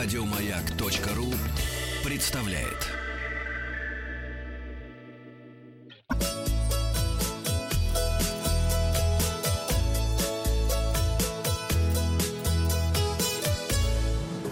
Радиомаяк.ру 0.00 1.26
представляет. 2.04 2.86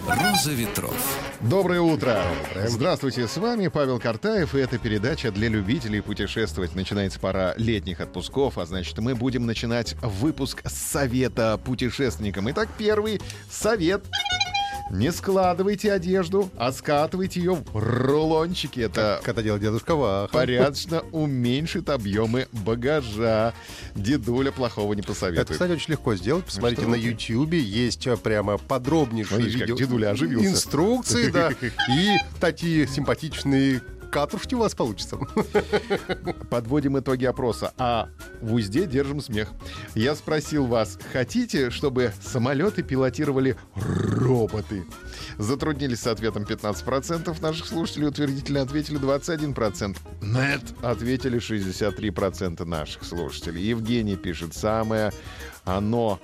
Роза 0.08 0.50
ветров. 0.50 1.18
Доброе 1.40 1.80
утро. 1.80 2.24
Здравствуйте, 2.66 3.28
с 3.28 3.36
вами 3.36 3.68
Павел 3.68 4.00
Картаев, 4.00 4.54
и 4.56 4.58
эта 4.58 4.78
передача 4.78 5.30
для 5.30 5.48
любителей 5.48 6.00
путешествовать. 6.00 6.74
Начинается 6.74 7.20
пора 7.20 7.54
летних 7.56 8.00
отпусков, 8.00 8.58
а 8.58 8.66
значит, 8.66 8.98
мы 8.98 9.14
будем 9.14 9.46
начинать 9.46 9.94
выпуск 10.02 10.62
совета 10.66 11.56
путешественникам. 11.64 12.50
Итак, 12.50 12.68
первый 12.76 13.20
совет 13.48 14.04
не 14.90 15.10
складывайте 15.12 15.92
одежду, 15.92 16.50
а 16.56 16.70
скатывайте 16.72 17.40
ее 17.40 17.54
в 17.54 17.64
рулончики. 17.74 18.80
Это 18.80 19.18
Как 19.22 19.30
это 19.34 19.42
делает 19.42 19.62
дедушка 19.62 19.94
Ваха. 19.96 20.32
порядочно 20.32 21.00
уменьшит 21.12 21.90
объемы 21.90 22.46
багажа. 22.52 23.52
Дедуля 23.94 24.52
плохого 24.52 24.92
не 24.94 25.00
Это, 25.00 25.08
посоветует. 25.08 25.50
кстати, 25.50 25.72
очень 25.72 25.92
легко 25.92 26.14
сделать. 26.14 26.44
Посмотрите, 26.44 26.82
Что 26.82 26.90
на? 26.90 26.94
Ютьюбе 26.94 27.58
есть 27.60 28.06
а, 28.06 28.16
прямо 28.16 28.58
подробнейшие 28.58 29.42
как 29.42 29.48
видео. 29.60 29.76
дедуля 29.76 30.10
оживился. 30.10 30.46
Инструкции, 30.48 31.30
да. 31.30 31.50
И 31.90 32.16
такие 32.40 32.86
симпатичные 32.86 33.80
катушки 34.10 34.54
у 34.54 34.58
вас 34.60 34.74
получатся. 34.74 35.18
Подводим 36.48 36.98
итоги 36.98 37.24
опроса, 37.24 37.72
а 37.76 38.08
в 38.40 38.54
узде 38.54 38.86
держим 38.86 39.20
смех. 39.20 39.50
Я 39.94 40.14
спросил 40.14 40.66
вас, 40.66 40.98
хотите, 41.12 41.70
чтобы 41.70 42.12
самолеты 42.22 42.82
пилотировали 42.82 43.56
роботы? 44.46 44.84
Затруднились 45.38 46.00
с 46.00 46.06
ответом 46.06 46.44
15% 46.44 47.40
наших 47.42 47.66
слушателей, 47.66 48.08
утвердительно 48.08 48.62
ответили 48.62 48.98
21%. 48.98 49.96
Нет, 50.22 50.62
ответили 50.82 51.38
63% 51.38 52.64
наших 52.64 53.04
слушателей. 53.04 53.62
Евгений 53.62 54.16
пишет, 54.16 54.54
самое 54.54 55.12
оно 55.64 56.20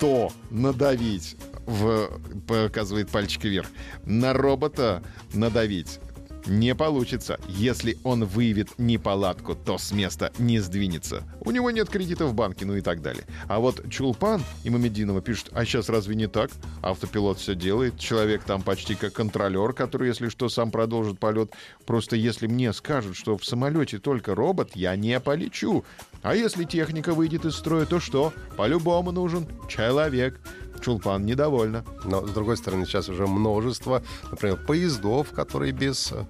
то 0.00 0.32
надавить 0.50 1.36
в, 1.66 2.20
показывает 2.46 3.10
пальчики 3.10 3.46
вверх, 3.46 3.68
на 4.04 4.32
робота 4.32 5.02
надавить 5.32 6.00
не 6.46 6.74
получится. 6.74 7.38
Если 7.48 7.98
он 8.04 8.24
выявит 8.24 8.78
неполадку, 8.78 9.54
то 9.54 9.78
с 9.78 9.92
места 9.92 10.32
не 10.38 10.58
сдвинется. 10.60 11.24
У 11.40 11.50
него 11.50 11.70
нет 11.70 11.88
кредита 11.88 12.26
в 12.26 12.34
банке, 12.34 12.64
ну 12.64 12.76
и 12.76 12.80
так 12.80 13.02
далее. 13.02 13.24
А 13.48 13.60
вот 13.60 13.88
Чулпан 13.90 14.42
и 14.64 14.70
Мамединова 14.70 15.20
пишут, 15.20 15.50
а 15.52 15.64
сейчас 15.64 15.88
разве 15.88 16.14
не 16.14 16.26
так? 16.26 16.50
Автопилот 16.82 17.38
все 17.38 17.54
делает, 17.54 17.98
человек 17.98 18.44
там 18.44 18.62
почти 18.62 18.94
как 18.94 19.12
контролер, 19.12 19.72
который, 19.72 20.08
если 20.08 20.28
что, 20.28 20.48
сам 20.48 20.70
продолжит 20.70 21.18
полет. 21.18 21.52
Просто 21.86 22.16
если 22.16 22.46
мне 22.46 22.72
скажут, 22.72 23.16
что 23.16 23.36
в 23.36 23.44
самолете 23.44 23.98
только 23.98 24.34
робот, 24.34 24.70
я 24.74 24.96
не 24.96 25.18
полечу. 25.20 25.84
А 26.22 26.34
если 26.34 26.64
техника 26.64 27.12
выйдет 27.12 27.44
из 27.44 27.54
строя, 27.54 27.84
то 27.84 28.00
что? 28.00 28.32
По-любому 28.56 29.12
нужен 29.12 29.46
человек. 29.68 30.40
Чулпан 30.80 31.24
недовольна. 31.24 31.84
Но, 32.04 32.26
с 32.26 32.30
другой 32.30 32.56
стороны, 32.56 32.86
сейчас 32.86 33.08
уже 33.08 33.26
множество, 33.26 34.02
например, 34.30 34.56
поездов, 34.56 35.30
которые 35.30 35.72
без, 35.72 36.12
э, 36.12 36.24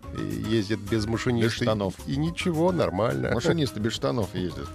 ездят 0.48 0.80
без 0.80 1.06
машиниста. 1.06 1.46
Без 1.46 1.62
штанов. 1.62 1.94
И 2.06 2.16
ничего, 2.16 2.72
нормально. 2.72 3.32
Машинисты 3.32 3.80
без 3.80 3.92
штанов 3.92 4.34
ездят. 4.34 4.68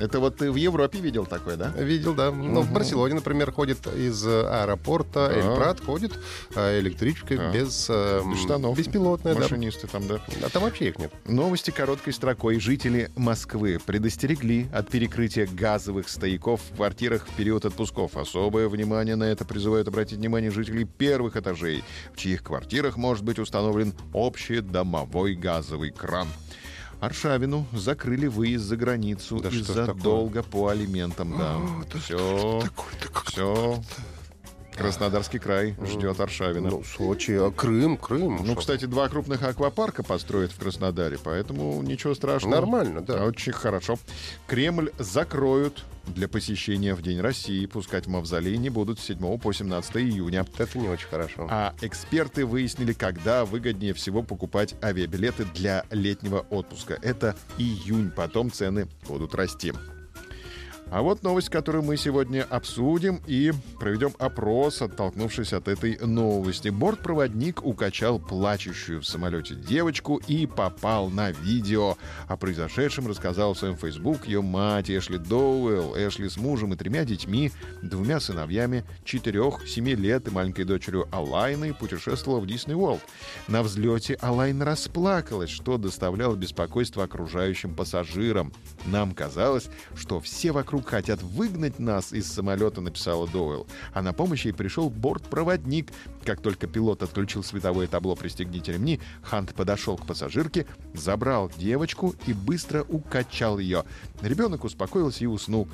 Это 0.00 0.20
вот 0.20 0.36
ты 0.36 0.50
в 0.50 0.56
Европе 0.56 0.98
видел 0.98 1.26
такое, 1.26 1.56
да? 1.56 1.68
Видел, 1.70 2.14
да. 2.14 2.30
Ну, 2.30 2.62
в 2.62 2.72
Барселоне, 2.72 3.14
например, 3.14 3.52
ходит 3.52 3.86
из 3.86 4.26
э, 4.26 4.46
аэропорта 4.48 5.28
Да. 5.28 5.36
Эльпрат, 5.36 5.80
ходит 5.80 6.12
э, 6.54 6.80
электричка 6.80 7.36
Да. 7.36 7.52
без, 7.52 7.86
э, 7.88 8.22
Без 8.30 8.40
штанов. 8.40 8.76
беспилотная, 8.76 9.34
да. 9.34 9.40
Машинисты 9.40 9.86
там, 9.86 10.06
да. 10.08 10.20
А 10.42 10.48
там 10.48 10.62
вообще 10.62 10.88
их 10.88 10.98
нет. 10.98 11.12
Новости 11.26 11.70
короткой 11.70 12.12
строкой. 12.12 12.58
Жители 12.58 13.10
Москвы 13.16 13.78
предостерегли 13.84 14.68
от 14.72 14.88
перекрытия 14.88 15.46
газовых 15.46 16.08
стояков 16.08 16.60
в 16.70 16.76
квартирах 16.76 17.26
в 17.26 17.34
период 17.36 17.64
отпусков. 17.64 18.16
Особое 18.16 18.68
внимание 18.68 19.16
на 19.16 19.24
это 19.24 19.44
призывают 19.44 19.88
обратить 19.88 20.18
внимание 20.18 20.50
жителей 20.50 20.84
первых 20.84 21.36
этажей, 21.36 21.84
в 22.12 22.16
чьих 22.16 22.42
квартирах 22.42 22.96
может 22.96 23.24
быть 23.24 23.38
установлен 23.38 23.94
общедомовой 24.12 25.34
газовый 25.34 25.90
кран. 25.90 26.28
Аршавину 27.02 27.66
закрыли 27.72 28.28
выезд 28.28 28.64
за 28.64 28.76
границу 28.76 29.40
Да 29.40 29.48
из-за 29.48 29.92
долга 29.92 30.44
по 30.44 30.68
алиментам. 30.68 31.36
Да. 31.36 31.58
все, 31.98 32.62
все. 33.26 33.82
Краснодарский 34.76 35.40
край 35.40 35.74
ждет 35.84 36.20
Аршавина. 36.20 36.70
Ну, 36.70 36.84
Сочи, 36.84 37.32
а 37.32 37.50
Крым, 37.50 37.96
Крым. 37.96 38.36
Ну, 38.36 38.52
Что? 38.52 38.60
кстати, 38.60 38.84
два 38.84 39.08
крупных 39.08 39.42
аквапарка 39.42 40.04
построят 40.04 40.52
в 40.52 40.58
Краснодаре, 40.60 41.18
поэтому 41.22 41.82
ничего 41.82 42.14
страшного. 42.14 42.54
Нормально, 42.54 43.00
да. 43.00 43.24
Очень 43.24 43.52
хорошо. 43.52 43.98
Кремль 44.46 44.92
закроют 45.00 45.84
для 46.06 46.28
посещения 46.28 46.94
в 46.94 47.02
День 47.02 47.20
России. 47.20 47.66
Пускать 47.66 48.06
в 48.06 48.10
мавзолей 48.10 48.56
не 48.56 48.70
будут 48.70 48.98
с 48.98 49.04
7 49.04 49.38
по 49.38 49.52
17 49.52 49.96
июня. 49.96 50.46
Это 50.58 50.78
не 50.78 50.88
очень 50.88 51.08
хорошо. 51.08 51.46
А 51.50 51.74
эксперты 51.80 52.46
выяснили, 52.46 52.92
когда 52.92 53.44
выгоднее 53.44 53.94
всего 53.94 54.22
покупать 54.22 54.74
авиабилеты 54.82 55.44
для 55.54 55.84
летнего 55.90 56.40
отпуска. 56.50 56.98
Это 57.02 57.36
июнь, 57.58 58.10
потом 58.10 58.50
цены 58.50 58.88
будут 59.06 59.34
расти. 59.34 59.72
А 60.92 61.00
вот 61.00 61.22
новость, 61.22 61.48
которую 61.48 61.84
мы 61.84 61.96
сегодня 61.96 62.46
обсудим 62.50 63.22
и 63.26 63.50
проведем 63.80 64.12
опрос, 64.18 64.82
оттолкнувшись 64.82 65.54
от 65.54 65.66
этой 65.66 65.98
новости. 65.98 66.68
Бортпроводник 66.68 67.64
укачал 67.64 68.18
плачущую 68.18 69.00
в 69.00 69.06
самолете 69.06 69.54
девочку 69.54 70.20
и 70.26 70.46
попал 70.46 71.08
на 71.08 71.30
видео. 71.30 71.96
О 72.28 72.36
произошедшем 72.36 73.06
рассказал 73.06 73.54
в 73.54 73.58
своем 73.58 73.78
фейсбук 73.78 74.26
ее 74.26 74.42
мать 74.42 74.90
Эшли 74.90 75.16
Доуэлл. 75.16 75.96
Эшли 75.96 76.28
с 76.28 76.36
мужем 76.36 76.74
и 76.74 76.76
тремя 76.76 77.06
детьми, 77.06 77.52
двумя 77.80 78.20
сыновьями, 78.20 78.84
четырех, 79.02 79.66
семи 79.66 79.94
лет 79.94 80.28
и 80.28 80.30
маленькой 80.30 80.64
дочерью 80.66 81.08
Алайной 81.10 81.72
путешествовала 81.72 82.40
в 82.40 82.46
Дисней 82.46 82.76
Уорлд. 82.76 83.00
На 83.48 83.62
взлете 83.62 84.18
Алайна 84.20 84.66
расплакалась, 84.66 85.48
что 85.48 85.78
доставляло 85.78 86.36
беспокойство 86.36 87.04
окружающим 87.04 87.74
пассажирам. 87.74 88.52
Нам 88.84 89.14
казалось, 89.14 89.70
что 89.94 90.20
все 90.20 90.52
вокруг 90.52 90.81
хотят 90.86 91.22
выгнать 91.22 91.78
нас 91.78 92.12
из 92.12 92.30
самолета, 92.30 92.80
написала 92.80 93.28
Доуэлл. 93.28 93.66
А 93.92 94.02
на 94.02 94.12
помощь 94.12 94.44
ей 94.44 94.52
пришел 94.52 94.90
бортпроводник. 94.90 95.90
Как 96.24 96.40
только 96.40 96.66
пилот 96.66 97.02
отключил 97.02 97.42
световое 97.42 97.86
табло 97.86 98.14
«Пристегните 98.14 98.72
ремни», 98.72 99.00
Хант 99.22 99.54
подошел 99.54 99.96
к 99.96 100.06
пассажирке, 100.06 100.66
забрал 100.94 101.50
девочку 101.56 102.14
и 102.26 102.32
быстро 102.32 102.84
укачал 102.84 103.58
ее. 103.58 103.84
Ребенок 104.20 104.64
успокоился 104.64 105.24
и 105.24 105.26
уснул. 105.26 105.68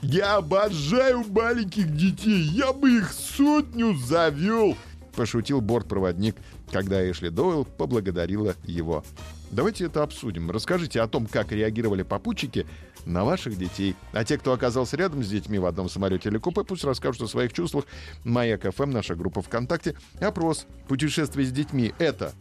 «Я 0.00 0.36
обожаю 0.36 1.24
маленьких 1.28 1.94
детей! 1.96 2.42
Я 2.42 2.72
бы 2.72 2.98
их 2.98 3.12
сотню 3.12 3.96
завел!» 3.96 4.76
Пошутил 5.18 5.60
бортпроводник, 5.60 6.36
когда 6.70 7.10
Эшли 7.10 7.28
Дойл 7.28 7.64
поблагодарила 7.64 8.54
его. 8.62 9.02
Давайте 9.50 9.86
это 9.86 10.04
обсудим. 10.04 10.48
Расскажите 10.48 11.00
о 11.00 11.08
том, 11.08 11.26
как 11.26 11.50
реагировали 11.50 12.04
попутчики 12.04 12.68
на 13.04 13.24
ваших 13.24 13.58
детей. 13.58 13.96
А 14.12 14.24
те, 14.24 14.38
кто 14.38 14.52
оказался 14.52 14.96
рядом 14.96 15.24
с 15.24 15.28
детьми 15.28 15.58
в 15.58 15.66
одном 15.66 15.88
самолете 15.88 16.28
или 16.28 16.38
купе, 16.38 16.62
пусть 16.62 16.84
расскажут 16.84 17.22
о 17.22 17.26
своих 17.26 17.52
чувствах. 17.52 17.86
Маяк 18.22 18.72
ФМ, 18.72 18.90
наша 18.90 19.16
группа 19.16 19.42
ВКонтакте. 19.42 19.96
Опрос. 20.20 20.68
Путешествие 20.86 21.44
с 21.48 21.50
детьми— 21.50 21.92
это 21.98 22.32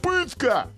пытка! 0.00 0.68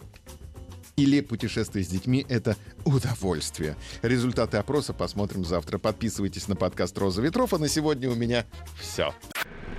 Или 0.97 1.21
путешествие 1.21 1.85
с 1.85 1.89
детьми— 1.89 2.25
это 2.31 2.57
удовольствие. 2.87 3.77
Результаты 4.01 4.57
опроса 4.57 4.95
посмотрим 4.95 5.45
завтра. 5.45 5.77
Подписывайтесь 5.77 6.49
на 6.49 6.57
подкаст 6.57 6.97
«Роза 6.97 7.21
ветров», 7.21 7.53
а 7.53 7.59
на 7.59 7.69
сегодня 7.69 8.09
у 8.09 8.15
меня 8.15 8.47
все. 8.81 9.13